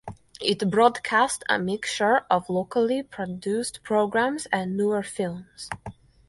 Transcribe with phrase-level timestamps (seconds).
[0.43, 5.69] It broadcast a mixture of locally produced programmes and newer films.